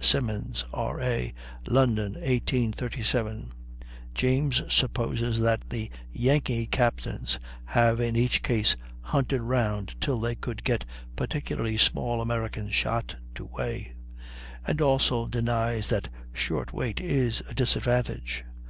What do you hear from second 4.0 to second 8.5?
James supposes that the "Yankee captains" have in each